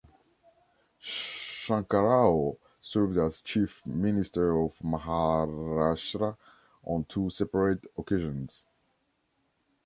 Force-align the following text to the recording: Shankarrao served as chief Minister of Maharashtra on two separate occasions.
Shankarrao 0.99 2.57
served 2.81 3.19
as 3.19 3.39
chief 3.41 3.85
Minister 3.85 4.59
of 4.59 4.73
Maharashtra 4.79 6.37
on 6.85 7.03
two 7.03 7.29
separate 7.29 7.83
occasions. 7.95 8.65